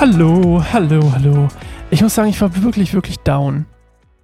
Hallo, 0.00 0.64
hallo, 0.72 1.12
hallo. 1.12 1.48
Ich 1.90 2.00
muss 2.00 2.14
sagen, 2.14 2.30
ich 2.30 2.40
war 2.40 2.62
wirklich, 2.62 2.94
wirklich 2.94 3.18
down. 3.18 3.66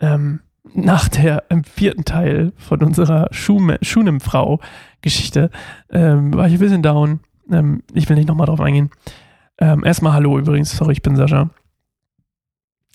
Ähm, 0.00 0.40
nach 0.72 1.10
der 1.10 1.44
im 1.50 1.64
vierten 1.64 2.06
Teil 2.06 2.54
von 2.56 2.82
unserer 2.82 3.28
Schunem-Frau-Geschichte 3.30 5.50
ähm, 5.90 6.32
war 6.32 6.46
ich 6.46 6.54
ein 6.54 6.60
bisschen 6.60 6.82
down. 6.82 7.20
Ähm, 7.52 7.82
ich 7.92 8.08
will 8.08 8.16
nicht 8.16 8.26
nochmal 8.26 8.46
drauf 8.46 8.62
eingehen. 8.62 8.88
Ähm, 9.58 9.84
erstmal 9.84 10.14
hallo 10.14 10.38
übrigens, 10.38 10.74
sorry, 10.74 10.94
ich 10.94 11.02
bin 11.02 11.14
Sascha. 11.14 11.50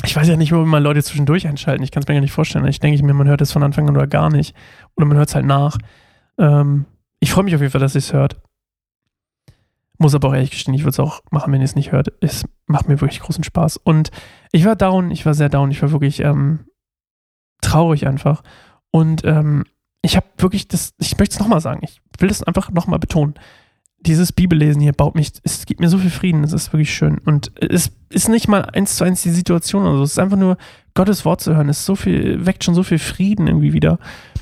Ich 0.04 0.16
weiß 0.16 0.28
ja 0.28 0.36
nicht, 0.36 0.52
ob 0.52 0.66
mal 0.66 0.82
Leute 0.82 1.04
zwischendurch 1.04 1.48
einschalten. 1.48 1.84
Ich 1.84 1.92
kann 1.92 2.02
es 2.02 2.08
mir 2.08 2.16
gar 2.16 2.22
nicht 2.22 2.34
vorstellen. 2.34 2.66
Ich 2.66 2.80
denke 2.80 3.06
mir, 3.06 3.14
man 3.14 3.28
hört 3.28 3.42
es 3.42 3.52
von 3.52 3.62
Anfang 3.62 3.88
an 3.90 3.96
oder 3.96 4.08
gar 4.08 4.32
nicht. 4.32 4.56
Oder 4.98 5.06
man 5.06 5.18
hört 5.18 5.30
es 5.30 5.36
halt 5.36 5.46
nach. 5.46 5.78
Ähm, 6.40 6.86
ich 7.20 7.32
freue 7.32 7.44
mich 7.44 7.54
auf 7.54 7.62
jeden 7.62 7.72
Fall, 7.72 7.82
dass 7.82 7.94
ihr 7.94 8.00
es 8.00 8.12
hört. 8.12 8.42
Muss 10.02 10.16
aber 10.16 10.30
auch 10.30 10.34
ehrlich 10.34 10.50
gestehen, 10.50 10.74
ich 10.74 10.82
würde 10.82 10.90
es 10.90 11.00
auch 11.00 11.22
machen, 11.30 11.54
wenn 11.54 11.62
ihr 11.62 11.66
es 11.66 11.76
nicht 11.76 11.92
hört. 11.92 12.12
Es 12.22 12.44
macht 12.66 12.88
mir 12.88 13.00
wirklich 13.02 13.20
großen 13.20 13.44
Spaß. 13.44 13.78
Und 13.78 14.10
ich 14.52 14.66
war 14.66 14.76
down, 14.76 15.12
ich 15.12 15.28
war 15.28 15.36
sehr 15.36 15.48
down, 15.48 15.70
ich 15.70 15.80
war 15.84 15.92
wirklich 15.92 16.22
ähm, 16.22 16.62
traurig 17.62 18.08
einfach. 18.08 18.42
Und 18.90 19.24
ähm, 19.26 19.64
ich 20.02 20.16
habe 20.16 20.26
wirklich 20.40 20.68
das, 20.68 20.96
ich 20.98 21.20
möchte 21.20 21.34
es 21.34 21.40
nochmal 21.40 21.62
sagen, 21.62 21.82
ich 21.84 22.02
will 22.18 22.30
das 22.30 22.42
einfach 22.42 22.72
nochmal 22.72 22.98
betonen. 22.98 23.36
Dieses 24.00 24.34
Bibellesen 24.34 24.82
hier 24.82 24.94
baut 24.94 25.14
mich, 25.14 25.34
es 25.44 25.68
gibt 25.68 25.80
mir 25.80 25.88
so 25.90 26.00
viel 26.00 26.10
Frieden, 26.10 26.44
es 26.44 26.52
ist 26.52 26.74
wirklich 26.74 26.92
schön. 26.92 27.20
Und 27.20 27.52
es 27.62 27.92
ist 28.10 28.28
nicht 28.28 28.48
mal 28.48 28.66
eins 28.66 28.96
zu 28.96 29.04
eins 29.04 29.22
die 29.22 29.30
Situation 29.30 29.84
oder 29.84 29.98
so. 29.98 30.04
Es 30.04 30.14
ist 30.14 30.20
einfach 30.20 30.36
nur 30.36 30.58
Gottes 30.96 31.26
Wort 31.26 31.42
zu 31.42 31.56
hören. 31.56 31.70
Es 31.70 31.86
so 31.86 31.96
viel, 31.96 32.44
weckt 32.48 32.64
schon 32.64 32.74
so 32.74 32.82
viel 32.82 32.98
Frieden 32.98 33.46
irgendwie 33.46 33.74
wieder, 33.74 34.00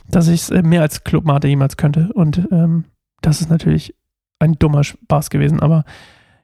dass 0.07 0.30
ich 0.30 0.44
es 0.44 0.52
äh, 0.52 0.62
mehr 0.62 0.84
als 0.84 1.04
Clubmate 1.04 1.49
jemals 1.49 1.76
könnte. 1.76 2.13
Und 2.13 2.48
ähm, 2.49 2.85
das 3.21 3.41
ist 3.41 3.49
natürlich 3.49 3.94
ein 4.40 4.54
dummer 4.54 4.84
Spaß 4.84 5.29
gewesen, 5.29 5.59
aber 5.59 5.84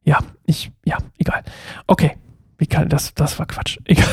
ja, 0.03 0.19
ich, 0.45 0.71
ja, 0.85 0.97
egal. 1.17 1.43
Okay, 1.87 2.17
wie 2.57 2.67
kann, 2.67 2.89
das, 2.89 3.13
das 3.13 3.37
war 3.39 3.45
Quatsch. 3.45 3.79
Egal. 3.85 4.07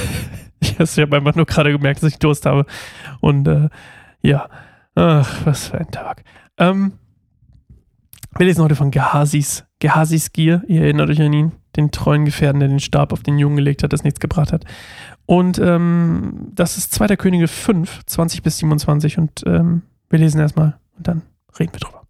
Ich, 0.61 0.79
ich 0.79 0.99
habe 0.99 1.17
einfach 1.17 1.35
nur 1.35 1.45
gerade 1.45 1.73
gemerkt, 1.73 2.03
dass 2.03 2.13
ich 2.13 2.19
Durst 2.19 2.47
habe. 2.47 2.67
Und 3.21 3.47
äh, 3.49 3.69
ja, 4.23 4.49
ach, 4.95 5.45
was 5.45 5.69
für 5.69 5.79
ein 5.79 5.91
Tag. 5.91 6.25
Ähm, 6.57 6.93
wir 8.37 8.47
lesen 8.47 8.63
heute 8.63 8.77
von 8.77 8.91
Gehazis, 8.91 9.65
Gehazis 9.81 10.33
Gier. 10.33 10.63
Ihr 10.67 10.83
erinnert 10.83 11.11
euch 11.11 11.21
an 11.21 11.33
ihn, 11.33 11.53
den 11.77 11.91
treuen 11.91 12.25
Gefährten, 12.25 12.61
der 12.61 12.69
den 12.69 12.81
Stab 12.81 13.13
auf 13.13 13.23
den 13.23 13.39
Jungen 13.39 13.57
gelegt 13.57 13.83
hat, 13.83 13.93
das 13.93 14.05
nichts 14.05 14.21
gebracht 14.21 14.53
hat. 14.53 14.65
Und 15.27 15.59
ähm, 15.59 16.49
das 16.55 16.79
ist 16.79 16.95
2. 16.95 17.17
Könige 17.17 17.49
5, 17.49 18.07
20 18.07 18.43
bis 18.43 18.59
27. 18.59 19.19
Und 19.19 19.43
ähm, 19.47 19.83
wir 20.09 20.19
lesen 20.19 20.41
erstmal 20.41 20.79
und 20.97 21.09
dann 21.09 21.23
reden 21.59 21.73
wir 21.73 21.81
drüber. 21.81 22.03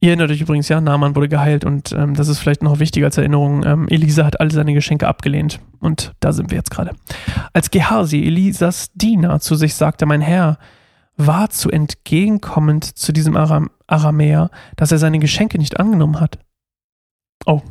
Ihr 0.00 0.10
erinnert 0.10 0.30
euch 0.30 0.40
übrigens, 0.40 0.68
ja, 0.68 0.80
Naaman 0.80 1.16
wurde 1.16 1.28
geheilt 1.28 1.64
und 1.64 1.92
ähm, 1.92 2.14
das 2.14 2.28
ist 2.28 2.38
vielleicht 2.38 2.62
noch 2.62 2.78
wichtiger 2.78 3.06
als 3.06 3.16
Erinnerung. 3.16 3.64
Ähm, 3.64 3.88
Elisa 3.88 4.24
hat 4.24 4.40
alle 4.40 4.50
seine 4.50 4.74
Geschenke 4.74 5.08
abgelehnt 5.08 5.60
und 5.80 6.12
da 6.20 6.32
sind 6.32 6.50
wir 6.50 6.58
jetzt 6.58 6.70
gerade. 6.70 6.92
Als 7.52 7.70
Gehasi, 7.70 8.22
Elisas 8.22 8.92
Diener, 8.94 9.40
zu 9.40 9.54
sich 9.54 9.74
sagte, 9.74 10.04
mein 10.04 10.20
Herr 10.20 10.58
war 11.16 11.50
zu 11.50 11.70
entgegenkommend 11.70 12.84
zu 12.84 13.12
diesem 13.12 13.36
Aram 13.36 13.70
Aramäer, 13.86 14.50
dass 14.76 14.92
er 14.92 14.98
seine 14.98 15.18
Geschenke 15.18 15.58
nicht 15.58 15.78
angenommen 15.78 16.20
hat. 16.20 16.38
Oh, 17.46 17.62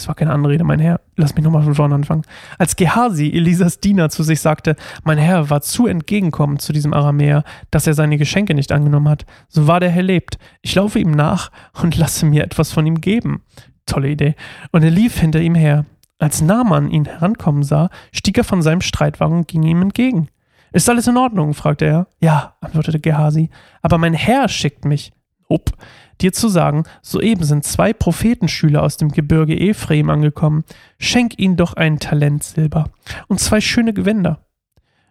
das 0.00 0.08
war 0.08 0.14
keine 0.14 0.32
Anrede, 0.32 0.64
mein 0.64 0.78
Herr. 0.78 1.00
Lass 1.16 1.34
mich 1.34 1.44
nochmal 1.44 1.62
von 1.62 1.74
vorne 1.74 1.94
anfangen. 1.94 2.22
Als 2.58 2.74
Gehasi, 2.74 3.28
Elisas 3.28 3.80
Diener, 3.80 4.08
zu 4.08 4.22
sich 4.22 4.40
sagte, 4.40 4.76
mein 5.04 5.18
Herr 5.18 5.50
war 5.50 5.60
zu 5.60 5.86
entgegenkommend 5.86 6.62
zu 6.62 6.72
diesem 6.72 6.94
Aramäer, 6.94 7.44
dass 7.70 7.86
er 7.86 7.92
seine 7.92 8.16
Geschenke 8.16 8.54
nicht 8.54 8.72
angenommen 8.72 9.10
hat, 9.10 9.26
so 9.48 9.66
war 9.66 9.78
der 9.78 9.90
Herr 9.90 10.02
lebt. 10.02 10.38
Ich 10.62 10.74
laufe 10.74 10.98
ihm 10.98 11.10
nach 11.10 11.50
und 11.82 11.98
lasse 11.98 12.24
mir 12.24 12.44
etwas 12.44 12.72
von 12.72 12.86
ihm 12.86 13.02
geben. 13.02 13.42
Tolle 13.84 14.08
Idee. 14.08 14.36
Und 14.72 14.84
er 14.84 14.90
lief 14.90 15.18
hinter 15.18 15.40
ihm 15.40 15.54
her. 15.54 15.84
Als 16.18 16.40
Naaman 16.40 16.90
ihn 16.90 17.04
herankommen 17.04 17.62
sah, 17.62 17.90
stieg 18.10 18.38
er 18.38 18.44
von 18.44 18.62
seinem 18.62 18.80
Streitwagen 18.80 19.36
und 19.36 19.48
ging 19.48 19.64
ihm 19.64 19.82
entgegen. 19.82 20.28
Ist 20.72 20.88
alles 20.88 21.08
in 21.08 21.18
Ordnung? 21.18 21.52
fragte 21.52 21.84
er. 21.84 22.06
Ja, 22.20 22.54
antwortete 22.62 23.00
Gehasi. 23.00 23.50
Aber 23.82 23.98
mein 23.98 24.14
Herr 24.14 24.48
schickt 24.48 24.86
mich. 24.86 25.12
Up 25.50 25.72
dir 26.20 26.32
zu 26.32 26.48
sagen, 26.48 26.84
soeben 27.02 27.44
sind 27.44 27.64
zwei 27.64 27.92
Prophetenschüler 27.92 28.82
aus 28.82 28.96
dem 28.96 29.10
Gebirge 29.10 29.58
Ephraim 29.58 30.10
angekommen. 30.10 30.64
Schenk 30.98 31.38
ihnen 31.38 31.56
doch 31.56 31.74
ein 31.74 31.98
Talent 31.98 32.44
Silber 32.44 32.90
und 33.28 33.40
zwei 33.40 33.60
schöne 33.60 33.92
Gewänder. 33.92 34.44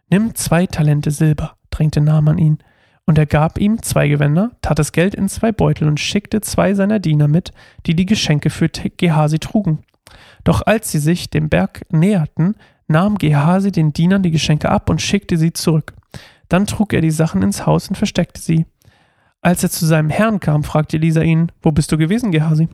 Nimm 0.09 0.35
zwei 0.35 0.65
Talente 0.65 1.11
Silber, 1.11 1.55
drängte 1.69 2.01
Naaman 2.01 2.37
ihn. 2.37 2.59
Und 3.05 3.17
er 3.17 3.25
gab 3.25 3.59
ihm 3.59 3.81
zwei 3.81 4.07
Gewänder, 4.07 4.51
tat 4.61 4.77
das 4.77 4.91
Geld 4.91 5.15
in 5.15 5.29
zwei 5.29 5.51
Beutel 5.51 5.87
und 5.87 5.99
schickte 5.99 6.41
zwei 6.41 6.75
seiner 6.75 6.99
Diener 6.99 7.27
mit, 7.27 7.53
die 7.87 7.95
die 7.95 8.05
Geschenke 8.05 8.51
für 8.51 8.69
Gehasi 8.69 9.39
trugen. 9.39 9.79
Doch 10.43 10.61
als 10.65 10.91
sie 10.91 10.99
sich 10.99 11.29
dem 11.29 11.49
Berg 11.49 11.85
näherten, 11.91 12.55
nahm 12.87 13.17
Gehasi 13.17 13.71
den 13.71 13.93
Dienern 13.93 14.23
die 14.23 14.31
Geschenke 14.31 14.69
ab 14.69 14.89
und 14.89 15.01
schickte 15.01 15.37
sie 15.37 15.53
zurück. 15.53 15.93
Dann 16.49 16.65
trug 16.65 16.93
er 16.93 17.01
die 17.01 17.11
Sachen 17.11 17.41
ins 17.41 17.65
Haus 17.65 17.89
und 17.89 17.95
versteckte 17.95 18.41
sie. 18.41 18.65
Als 19.41 19.63
er 19.63 19.69
zu 19.69 19.85
seinem 19.85 20.09
Herrn 20.09 20.39
kam, 20.39 20.63
fragte 20.63 20.97
Elisa 20.97 21.21
ihn, 21.21 21.51
wo 21.61 21.71
bist 21.71 21.91
du 21.91 21.97
gewesen, 21.97 22.31
Gehasi? 22.31 22.67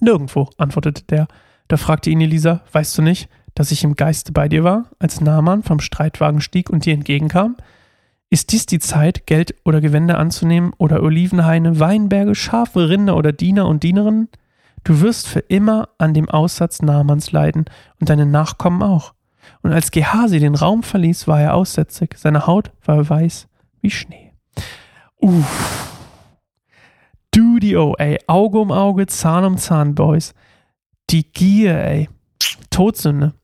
Nirgendwo, 0.00 0.48
antwortete 0.58 1.02
der. 1.04 1.26
Da 1.68 1.76
fragte 1.76 2.10
ihn 2.10 2.20
Elisa, 2.20 2.62
weißt 2.72 2.96
du 2.98 3.02
nicht, 3.02 3.28
dass 3.54 3.72
ich 3.72 3.82
im 3.82 3.96
Geiste 3.96 4.32
bei 4.32 4.48
dir 4.48 4.62
war, 4.62 4.90
als 4.98 5.20
Naaman 5.20 5.62
vom 5.62 5.80
Streitwagen 5.80 6.40
stieg 6.40 6.70
und 6.70 6.84
dir 6.84 6.94
entgegenkam? 6.94 7.56
Ist 8.30 8.52
dies 8.52 8.66
die 8.66 8.78
Zeit, 8.78 9.26
Geld 9.26 9.54
oder 9.64 9.80
Gewände 9.80 10.18
anzunehmen 10.18 10.72
oder 10.78 11.02
Olivenhaine, 11.02 11.80
Weinberge, 11.80 12.34
Schafe, 12.34 12.88
Rinder 12.88 13.16
oder 13.16 13.32
Diener 13.32 13.66
und 13.66 13.82
Dienerinnen? 13.82 14.28
Du 14.84 15.00
wirst 15.00 15.26
für 15.26 15.40
immer 15.40 15.88
an 15.98 16.14
dem 16.14 16.28
Aussatz 16.28 16.82
Naamans 16.82 17.32
leiden 17.32 17.64
und 18.00 18.08
deine 18.08 18.26
Nachkommen 18.26 18.82
auch. 18.82 19.14
Und 19.62 19.72
als 19.72 19.90
Gehasi 19.90 20.38
den 20.38 20.54
Raum 20.54 20.82
verließ, 20.82 21.26
war 21.26 21.40
er 21.40 21.54
aussätzig, 21.54 22.16
seine 22.16 22.46
Haut 22.46 22.70
war 22.84 23.08
weiß 23.08 23.48
wie 23.80 23.90
Schnee. 23.90 24.32
Uff. 25.20 25.86
Dudio, 27.30 27.94
ey. 27.98 28.18
Auge 28.26 28.58
um 28.58 28.72
Auge, 28.72 29.06
Zahn 29.06 29.44
um 29.44 29.58
Zahn, 29.58 29.94
Boys. 29.94 30.34
Die 31.10 31.30
Gier, 31.32 31.78
ey. 31.78 32.08
Todsünde. 32.70 33.34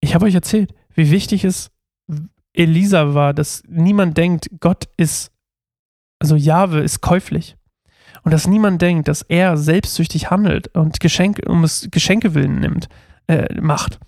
Ich 0.00 0.14
habe 0.14 0.26
euch 0.26 0.34
erzählt, 0.34 0.74
wie 0.94 1.10
wichtig 1.10 1.44
es 1.44 1.70
Elisa 2.52 3.14
war, 3.14 3.34
dass 3.34 3.62
niemand 3.68 4.16
denkt, 4.16 4.50
Gott 4.60 4.88
ist, 4.96 5.32
also 6.18 6.36
Jahwe 6.36 6.80
ist 6.80 7.00
käuflich. 7.00 7.56
Und 8.22 8.32
dass 8.32 8.46
niemand 8.46 8.82
denkt, 8.82 9.08
dass 9.08 9.22
er 9.22 9.56
selbstsüchtig 9.56 10.30
handelt 10.30 10.68
und 10.76 11.00
Geschenke, 11.00 11.48
um 11.48 11.64
es 11.64 11.88
Geschenke 11.90 12.34
willen 12.34 12.60
nimmt, 12.60 12.88
äh, 13.28 13.54
macht. 13.60 13.98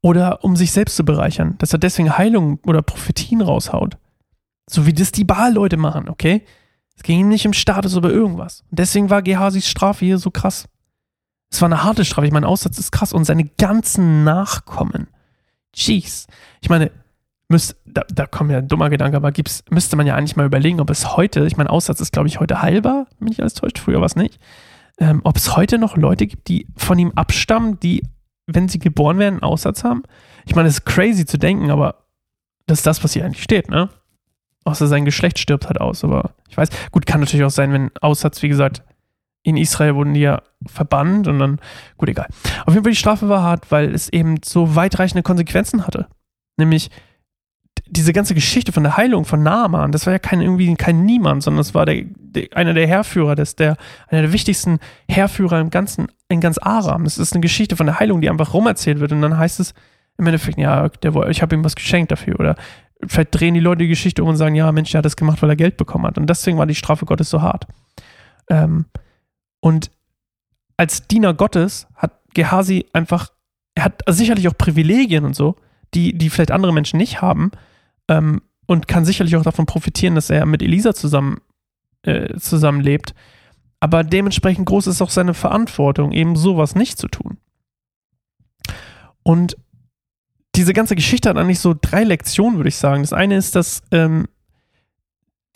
Oder 0.00 0.42
um 0.44 0.56
sich 0.56 0.72
selbst 0.72 0.96
zu 0.96 1.04
bereichern, 1.04 1.56
dass 1.58 1.72
er 1.72 1.78
deswegen 1.78 2.16
Heilung 2.16 2.58
oder 2.66 2.82
Prophetien 2.82 3.40
raushaut. 3.40 3.98
So 4.68 4.86
wie 4.86 4.92
das 4.92 5.12
die 5.12 5.24
Baal-Leute 5.24 5.76
machen, 5.76 6.08
okay? 6.08 6.42
Es 6.96 7.02
ging 7.02 7.20
ihnen 7.20 7.28
nicht 7.28 7.46
um 7.46 7.52
Status 7.52 7.96
oder 7.96 8.10
irgendwas. 8.10 8.64
Und 8.70 8.78
deswegen 8.78 9.10
war 9.10 9.22
Gehasis 9.22 9.68
Strafe 9.68 10.04
hier 10.04 10.18
so 10.18 10.30
krass. 10.30 10.68
Es 11.50 11.60
war 11.60 11.68
eine 11.68 11.84
harte 11.84 12.04
Strafe. 12.04 12.26
Ich 12.26 12.32
meine, 12.32 12.48
Aussatz 12.48 12.78
ist 12.78 12.90
krass. 12.90 13.12
Und 13.12 13.24
seine 13.24 13.44
ganzen 13.44 14.24
Nachkommen. 14.24 15.08
Jeez. 15.74 16.26
Ich 16.60 16.70
meine, 16.70 16.90
müsst, 17.48 17.76
da, 17.84 18.02
da 18.08 18.26
kommt 18.26 18.50
ja 18.50 18.58
ein 18.58 18.68
dummer 18.68 18.90
Gedanke, 18.90 19.16
aber 19.16 19.30
gibt's, 19.30 19.62
müsste 19.70 19.96
man 19.96 20.06
ja 20.06 20.14
eigentlich 20.14 20.36
mal 20.36 20.46
überlegen, 20.46 20.80
ob 20.80 20.90
es 20.90 21.16
heute, 21.16 21.46
ich 21.46 21.56
meine, 21.56 21.70
Aussatz 21.70 22.00
ist, 22.00 22.12
glaube 22.12 22.28
ich, 22.28 22.40
heute 22.40 22.62
heilbar, 22.62 23.06
wenn 23.20 23.30
ich 23.30 23.40
alles 23.40 23.54
täuscht, 23.54 23.78
früher 23.78 24.00
war 24.00 24.06
es 24.06 24.16
nicht. 24.16 24.40
Ähm, 24.98 25.20
ob 25.24 25.36
es 25.36 25.56
heute 25.56 25.78
noch 25.78 25.96
Leute 25.96 26.26
gibt, 26.26 26.48
die 26.48 26.66
von 26.76 26.98
ihm 26.98 27.12
abstammen, 27.14 27.78
die, 27.80 28.02
wenn 28.46 28.68
sie 28.68 28.78
geboren 28.78 29.18
werden, 29.18 29.34
einen 29.34 29.42
Aussatz 29.42 29.84
haben. 29.84 30.02
Ich 30.46 30.54
meine, 30.54 30.68
es 30.68 30.78
ist 30.78 30.86
crazy 30.86 31.26
zu 31.26 31.38
denken, 31.38 31.70
aber 31.70 32.06
das 32.66 32.78
ist 32.78 32.86
das, 32.86 33.04
was 33.04 33.12
hier 33.12 33.24
eigentlich 33.24 33.42
steht, 33.42 33.68
ne? 33.68 33.90
Außer 34.66 34.86
sein 34.86 35.04
Geschlecht 35.04 35.38
stirbt 35.38 35.66
halt 35.66 35.80
aus. 35.80 36.04
Aber 36.04 36.32
ich 36.48 36.56
weiß, 36.56 36.68
gut, 36.90 37.06
kann 37.06 37.20
natürlich 37.20 37.44
auch 37.44 37.50
sein, 37.50 37.72
wenn 37.72 37.90
Aussatz, 38.00 38.42
wie 38.42 38.48
gesagt, 38.48 38.82
in 39.42 39.56
Israel 39.56 39.94
wurden 39.94 40.14
die 40.14 40.20
ja 40.20 40.42
verbannt 40.66 41.28
und 41.28 41.38
dann, 41.38 41.60
gut, 41.96 42.08
egal. 42.08 42.26
Auf 42.66 42.74
jeden 42.74 42.84
Fall, 42.84 42.92
die 42.92 42.96
Strafe 42.96 43.28
war 43.28 43.42
hart, 43.42 43.70
weil 43.70 43.94
es 43.94 44.08
eben 44.08 44.36
so 44.44 44.74
weitreichende 44.74 45.22
Konsequenzen 45.22 45.86
hatte. 45.86 46.08
Nämlich 46.56 46.90
diese 47.88 48.12
ganze 48.12 48.34
Geschichte 48.34 48.72
von 48.72 48.82
der 48.82 48.96
Heilung 48.96 49.24
von 49.24 49.42
Naaman, 49.44 49.92
das 49.92 50.06
war 50.06 50.12
ja 50.12 50.18
kein 50.18 50.40
irgendwie 50.40 50.74
kein 50.74 51.04
Niemand, 51.04 51.44
sondern 51.44 51.58
das 51.58 51.74
war 51.74 51.86
der, 51.86 52.02
der, 52.04 52.48
einer 52.56 52.74
der 52.74 52.88
Herrführer, 52.88 53.36
das 53.36 53.54
der 53.54 53.76
einer 54.08 54.22
der 54.22 54.32
wichtigsten 54.32 54.80
Herrführer 55.08 55.60
im 55.60 55.70
ganzen 55.70 56.08
in 56.28 56.40
ganz 56.40 56.58
Aram. 56.58 57.04
Das 57.04 57.18
ist 57.18 57.32
eine 57.32 57.40
Geschichte 57.40 57.76
von 57.76 57.86
der 57.86 58.00
Heilung, 58.00 58.20
die 58.20 58.30
einfach 58.30 58.52
rumerzählt 58.52 58.98
wird 58.98 59.12
und 59.12 59.22
dann 59.22 59.38
heißt 59.38 59.60
es 59.60 59.74
im 60.18 60.26
Endeffekt, 60.26 60.58
ja, 60.58 60.88
der, 60.88 61.14
ich 61.28 61.42
habe 61.42 61.54
ihm 61.54 61.62
was 61.62 61.76
geschenkt 61.76 62.10
dafür 62.10 62.40
oder 62.40 62.56
vielleicht 63.04 63.34
drehen 63.34 63.54
die 63.54 63.60
Leute 63.60 63.80
die 63.80 63.88
Geschichte 63.88 64.22
um 64.22 64.30
und 64.30 64.36
sagen, 64.36 64.54
ja, 64.54 64.70
Mensch, 64.72 64.92
der 64.92 64.98
hat 64.98 65.04
das 65.04 65.16
gemacht, 65.16 65.42
weil 65.42 65.50
er 65.50 65.56
Geld 65.56 65.76
bekommen 65.76 66.06
hat. 66.06 66.18
Und 66.18 66.28
deswegen 66.28 66.58
war 66.58 66.66
die 66.66 66.74
Strafe 66.74 67.06
Gottes 67.06 67.30
so 67.30 67.42
hart. 67.42 67.66
Ähm, 68.48 68.86
und 69.60 69.90
als 70.76 71.06
Diener 71.06 71.34
Gottes 71.34 71.86
hat 71.94 72.20
Gehasi 72.34 72.86
einfach, 72.92 73.30
er 73.74 73.84
hat 73.84 74.02
sicherlich 74.08 74.48
auch 74.48 74.56
Privilegien 74.56 75.24
und 75.24 75.34
so, 75.34 75.56
die, 75.94 76.16
die 76.16 76.30
vielleicht 76.30 76.50
andere 76.50 76.72
Menschen 76.72 76.98
nicht 76.98 77.22
haben, 77.22 77.50
ähm, 78.08 78.42
und 78.66 78.88
kann 78.88 79.04
sicherlich 79.04 79.36
auch 79.36 79.42
davon 79.42 79.66
profitieren, 79.66 80.14
dass 80.14 80.30
er 80.30 80.44
mit 80.44 80.62
Elisa 80.62 80.92
zusammen, 80.92 81.40
äh, 82.02 82.36
zusammenlebt. 82.38 83.14
Aber 83.80 84.02
dementsprechend 84.02 84.66
groß 84.66 84.88
ist 84.88 85.02
auch 85.02 85.10
seine 85.10 85.34
Verantwortung, 85.34 86.12
eben 86.12 86.36
sowas 86.36 86.74
nicht 86.74 86.98
zu 86.98 87.08
tun. 87.08 87.38
Und 89.22 89.56
diese 90.56 90.72
ganze 90.72 90.96
Geschichte 90.96 91.28
hat 91.28 91.36
eigentlich 91.36 91.60
so 91.60 91.74
drei 91.78 92.04
Lektionen, 92.04 92.58
würde 92.58 92.68
ich 92.68 92.76
sagen. 92.76 93.02
Das 93.02 93.12
eine 93.12 93.36
ist, 93.36 93.54
dass 93.54 93.82
ähm, 93.90 94.26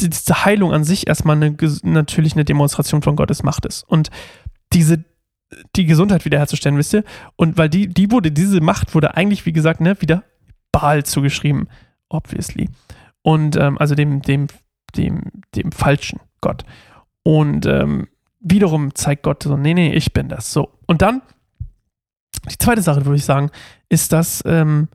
diese 0.00 0.44
Heilung 0.44 0.72
an 0.72 0.84
sich 0.84 1.06
erstmal 1.06 1.36
eine, 1.36 1.56
natürlich 1.82 2.34
eine 2.34 2.44
Demonstration 2.44 3.02
von 3.02 3.16
Gottes 3.16 3.42
Macht 3.42 3.66
ist. 3.66 3.82
Und 3.84 4.10
diese, 4.72 5.04
die 5.76 5.86
Gesundheit 5.86 6.24
wiederherzustellen, 6.24 6.78
wisst 6.78 6.94
ihr? 6.94 7.04
Und 7.36 7.58
weil 7.58 7.68
die, 7.68 7.88
die 7.88 8.10
wurde, 8.10 8.30
diese 8.30 8.60
Macht 8.60 8.94
wurde 8.94 9.16
eigentlich, 9.16 9.46
wie 9.46 9.52
gesagt, 9.52 9.80
ne, 9.80 10.00
wieder 10.00 10.24
Baal 10.72 11.04
zugeschrieben. 11.04 11.68
Obviously. 12.08 12.68
Und 13.22 13.56
ähm, 13.56 13.78
also 13.78 13.94
dem, 13.94 14.22
dem, 14.22 14.48
dem, 14.96 15.22
dem 15.54 15.72
falschen 15.72 16.20
Gott. 16.40 16.64
Und 17.22 17.66
ähm, 17.66 18.08
wiederum 18.40 18.94
zeigt 18.94 19.22
Gott 19.22 19.42
so, 19.42 19.56
nee, 19.56 19.74
nee, 19.74 19.92
ich 19.92 20.12
bin 20.12 20.28
das. 20.28 20.52
So. 20.52 20.70
Und 20.86 21.02
dann, 21.02 21.22
die 22.48 22.58
zweite 22.58 22.82
Sache, 22.82 23.04
würde 23.04 23.16
ich 23.16 23.24
sagen, 23.24 23.50
ist, 23.88 24.12
dass, 24.12 24.42
ähm, 24.46 24.88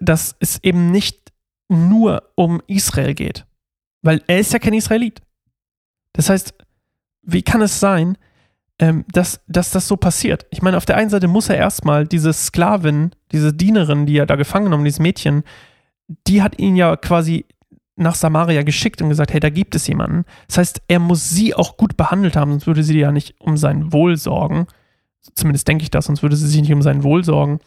dass 0.00 0.36
es 0.40 0.62
eben 0.62 0.90
nicht 0.90 1.32
nur 1.68 2.22
um 2.34 2.60
Israel 2.66 3.14
geht. 3.14 3.46
Weil 4.02 4.22
er 4.26 4.40
ist 4.40 4.52
ja 4.52 4.58
kein 4.58 4.74
Israelit. 4.74 5.22
Das 6.12 6.28
heißt, 6.28 6.54
wie 7.22 7.42
kann 7.42 7.62
es 7.62 7.78
sein, 7.78 8.18
ähm, 8.78 9.04
dass, 9.12 9.40
dass 9.46 9.70
das 9.70 9.86
so 9.86 9.96
passiert? 9.96 10.46
Ich 10.50 10.62
meine, 10.62 10.76
auf 10.76 10.86
der 10.86 10.96
einen 10.96 11.10
Seite 11.10 11.28
muss 11.28 11.48
er 11.48 11.56
erstmal 11.56 12.06
diese 12.06 12.32
Sklavin, 12.32 13.12
diese 13.30 13.52
Dienerin, 13.52 14.06
die 14.06 14.16
er 14.16 14.26
da 14.26 14.36
gefangen 14.36 14.66
genommen, 14.66 14.84
dieses 14.84 15.00
Mädchen, 15.00 15.44
die 16.26 16.42
hat 16.42 16.58
ihn 16.58 16.76
ja 16.76 16.96
quasi 16.96 17.46
nach 17.96 18.14
Samaria 18.14 18.62
geschickt 18.62 19.02
und 19.02 19.10
gesagt, 19.10 19.32
hey, 19.32 19.40
da 19.40 19.50
gibt 19.50 19.74
es 19.74 19.86
jemanden. 19.86 20.24
Das 20.48 20.58
heißt, 20.58 20.82
er 20.88 20.98
muss 20.98 21.28
sie 21.28 21.54
auch 21.54 21.76
gut 21.76 21.96
behandelt 21.96 22.34
haben, 22.34 22.50
sonst 22.50 22.66
würde 22.66 22.82
sie 22.82 22.98
ja 22.98 23.12
nicht 23.12 23.34
um 23.38 23.56
sein 23.56 23.92
Wohl 23.92 24.16
sorgen. 24.16 24.66
Zumindest 25.34 25.68
denke 25.68 25.82
ich 25.82 25.90
das, 25.90 26.06
sonst 26.06 26.22
würde 26.22 26.36
sie 26.36 26.48
sich 26.48 26.60
nicht 26.60 26.72
um 26.72 26.82
sein 26.82 27.02
Wohl 27.02 27.24
sorgen 27.24 27.60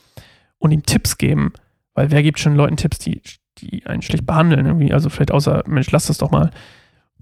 und 0.58 0.72
ihm 0.72 0.84
Tipps 0.84 1.18
geben. 1.18 1.54
Weil 1.94 2.12
wer 2.12 2.24
gibt 2.24 2.40
schon 2.40 2.56
Leuten 2.56 2.78
Tipps, 2.78 3.00
die, 3.00 3.22
die 3.60 3.86
einen 3.86 4.02
schlecht 4.02 4.26
behandeln 4.26 4.66
irgendwie? 4.66 4.94
Also 4.94 5.10
vielleicht 5.10 5.32
außer, 5.32 5.64
Mensch, 5.68 5.92
lass 5.92 6.08
das 6.08 6.18
doch 6.18 6.32
mal. 6.32 6.52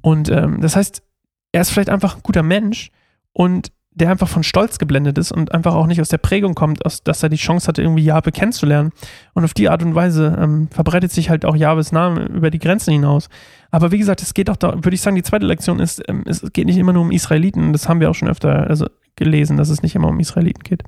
Und 0.02 0.30
ähm, 0.30 0.62
das 0.62 0.76
heißt, 0.76 1.04
er 1.52 1.62
ist 1.62 1.72
vielleicht 1.72 1.90
einfach 1.90 2.16
ein 2.16 2.24
guter 2.24 2.44
Mensch 2.44 2.92
und 3.34 3.72
der 3.94 4.10
einfach 4.10 4.30
von 4.30 4.44
Stolz 4.44 4.80
geblendet 4.80 5.18
ist 5.18 5.34
und 5.34 5.52
einfach 5.54 5.76
auch 5.76 5.86
nicht 5.86 6.00
aus 6.00 6.08
der 6.08 6.18
Prägung 6.18 6.56
kommt, 6.56 6.86
aus, 6.86 7.04
dass 7.04 7.24
er 7.24 7.30
die 7.30 7.36
Chance 7.36 7.68
hatte, 7.68 7.82
irgendwie 7.82 8.06
Jahwe 8.06 8.32
kennenzulernen. 8.32 8.92
Und 9.34 9.44
auf 9.44 9.54
die 9.54 9.68
Art 9.68 9.84
und 9.84 9.96
Weise 9.96 10.38
ähm, 10.40 10.70
verbreitet 10.72 11.12
sich 11.12 11.30
halt 11.30 11.44
auch 11.44 11.58
Jahwes 11.58 11.92
Name 11.92 12.24
über 12.26 12.52
die 12.52 12.60
Grenzen 12.60 12.94
hinaus. 12.94 13.28
Aber 13.70 13.92
wie 13.92 13.98
gesagt, 13.98 14.22
es 14.22 14.34
geht 14.34 14.50
auch 14.50 14.56
da, 14.56 14.76
würde 14.76 14.96
ich 14.96 15.02
sagen, 15.02 15.18
die 15.18 15.24
zweite 15.24 15.46
Lektion 15.46 15.80
ist, 15.80 16.02
ähm, 16.08 16.24
es 16.26 16.42
geht 16.54 16.68
nicht 16.68 16.78
immer 16.78 16.94
nur 16.94 17.02
um 17.02 17.12
Israeliten. 17.12 17.74
Das 17.74 17.90
haben 17.90 18.00
wir 18.00 18.10
auch 18.10 18.16
schon 18.16 18.30
öfter 18.30 18.66
also 18.68 18.88
gelesen, 19.16 19.58
dass 19.58 19.70
es 19.70 19.82
nicht 19.82 19.96
immer 19.96 20.08
um 20.08 20.20
Israeliten 20.20 20.64
geht. 20.64 20.84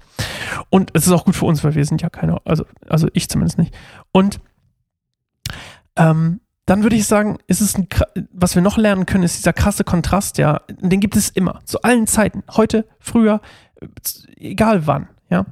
Und 0.70 0.92
es 0.94 1.06
ist 1.06 1.12
auch 1.12 1.26
gut 1.26 1.36
für 1.36 1.46
uns, 1.46 1.64
weil 1.64 1.76
wir 1.76 1.86
sind 1.86 2.02
ja 2.02 2.10
keine, 2.10 2.38
also, 2.46 2.66
also 2.88 3.08
ich 3.14 3.30
zumindest 3.30 3.58
nicht. 3.58 3.76
Und 4.12 4.40
ähm, 5.96 6.40
dann 6.66 6.84
würde 6.84 6.96
ich 6.96 7.06
sagen, 7.06 7.38
ist 7.48 7.62
es 7.62 7.78
ein, 7.78 7.88
was 8.32 8.56
wir 8.56 8.62
noch 8.62 8.78
lernen 8.78 9.06
können, 9.06 9.24
ist 9.24 9.38
dieser 9.38 9.54
krasse 9.54 9.84
Kontrast, 9.84 10.38
ja, 10.38 10.62
den 10.70 11.00
gibt 11.00 11.16
es 11.16 11.30
immer, 11.30 11.60
zu 11.66 11.82
allen 11.82 12.08
Zeiten, 12.08 12.44
heute, 12.52 12.88
früher, 13.00 13.42
egal 14.38 14.88
wann, 14.88 15.10
ja, 15.30 15.46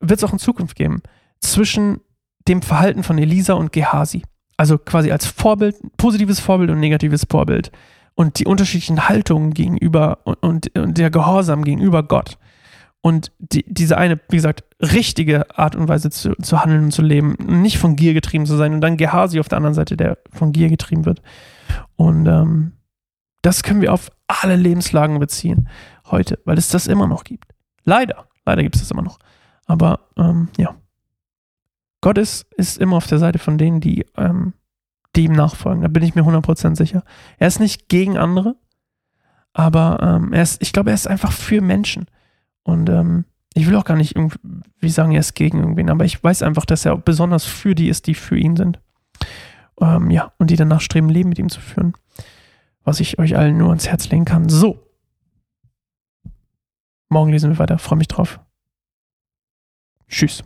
wird 0.00 0.18
es 0.18 0.24
auch 0.24 0.32
in 0.32 0.38
Zukunft 0.38 0.76
geben, 0.76 1.02
zwischen 1.40 2.00
dem 2.48 2.62
Verhalten 2.62 3.02
von 3.02 3.18
Elisa 3.18 3.54
und 3.54 3.72
Gehasi. 3.72 4.22
Also 4.56 4.78
quasi 4.78 5.12
als 5.12 5.26
Vorbild, 5.26 5.76
positives 5.96 6.40
Vorbild 6.40 6.70
und 6.70 6.80
negatives 6.80 7.26
Vorbild. 7.28 7.70
Und 8.16 8.40
die 8.40 8.46
unterschiedlichen 8.46 9.08
Haltungen 9.08 9.54
gegenüber 9.54 10.18
und, 10.24 10.76
und, 10.76 10.98
der 10.98 11.10
Gehorsam 11.10 11.62
gegenüber 11.62 12.02
Gott. 12.02 12.38
Und 13.02 13.30
die, 13.38 13.64
diese 13.68 13.98
eine, 13.98 14.18
wie 14.30 14.36
gesagt, 14.36 14.64
richtige 14.82 15.56
Art 15.56 15.76
und 15.76 15.86
Weise 15.86 16.10
zu, 16.10 16.34
zu 16.42 16.60
handeln 16.60 16.86
und 16.86 16.90
zu 16.90 17.02
leben, 17.02 17.36
nicht 17.60 17.78
von 17.78 17.94
Gier 17.94 18.14
getrieben 18.14 18.46
zu 18.46 18.56
sein 18.56 18.74
und 18.74 18.80
dann 18.80 18.96
Gehasi 18.96 19.38
auf 19.38 19.48
der 19.48 19.58
anderen 19.58 19.74
Seite, 19.74 19.96
der 19.96 20.18
von 20.32 20.50
Gier 20.50 20.68
getrieben 20.68 21.04
wird. 21.04 21.22
Und 21.94 22.26
ähm, 22.26 22.72
das 23.42 23.62
können 23.62 23.80
wir 23.80 23.92
auf 23.92 24.10
alle 24.26 24.56
Lebenslagen 24.56 25.20
beziehen 25.20 25.68
heute, 26.10 26.40
weil 26.44 26.58
es 26.58 26.68
das 26.68 26.88
immer 26.88 27.06
noch 27.06 27.22
gibt. 27.22 27.52
Leider, 27.84 28.26
leider 28.44 28.64
gibt 28.64 28.74
es 28.74 28.82
das 28.82 28.90
immer 28.90 29.02
noch. 29.02 29.20
Aber 29.66 30.00
ähm, 30.16 30.48
ja, 30.56 30.74
Gott 32.00 32.18
ist, 32.18 32.46
ist 32.56 32.78
immer 32.78 32.96
auf 32.96 33.06
der 33.06 33.18
Seite 33.18 33.38
von 33.38 33.58
denen, 33.58 33.80
die, 33.80 34.04
ähm, 34.16 34.52
die 35.16 35.24
ihm 35.24 35.32
nachfolgen. 35.32 35.82
Da 35.82 35.88
bin 35.88 36.02
ich 36.02 36.14
mir 36.14 36.22
100% 36.22 36.76
sicher. 36.76 37.02
Er 37.38 37.48
ist 37.48 37.60
nicht 37.60 37.88
gegen 37.88 38.16
andere, 38.16 38.56
aber 39.52 39.98
ähm, 40.02 40.32
er 40.32 40.42
ist, 40.42 40.60
ich 40.62 40.72
glaube, 40.72 40.90
er 40.90 40.94
ist 40.94 41.08
einfach 41.08 41.32
für 41.32 41.60
Menschen. 41.60 42.06
Und 42.62 42.88
ähm, 42.88 43.24
ich 43.54 43.66
will 43.66 43.76
auch 43.76 43.84
gar 43.84 43.96
nicht 43.96 44.14
irgendwie 44.14 44.88
sagen, 44.88 45.12
er 45.12 45.20
ist 45.20 45.34
gegen 45.34 45.58
irgendwen, 45.58 45.88
aber 45.88 46.04
ich 46.04 46.22
weiß 46.22 46.42
einfach, 46.42 46.66
dass 46.66 46.84
er 46.84 46.96
besonders 46.98 47.44
für 47.44 47.74
die 47.74 47.88
ist, 47.88 48.06
die 48.06 48.14
für 48.14 48.36
ihn 48.36 48.56
sind. 48.56 48.80
Ähm, 49.80 50.10
ja, 50.10 50.32
und 50.38 50.50
die 50.50 50.56
danach 50.56 50.80
streben, 50.80 51.08
Leben 51.08 51.30
mit 51.30 51.38
ihm 51.38 51.48
zu 51.48 51.60
führen. 51.60 51.94
Was 52.84 53.00
ich 53.00 53.18
euch 53.18 53.36
allen 53.36 53.56
nur 53.56 53.70
ans 53.70 53.88
Herz 53.88 54.10
legen 54.10 54.24
kann. 54.24 54.48
So. 54.48 54.86
Morgen 57.08 57.32
lesen 57.32 57.50
wir 57.50 57.58
weiter. 57.58 57.78
Freue 57.78 57.98
mich 57.98 58.08
drauf. 58.08 58.40
Tschüss. 60.08 60.44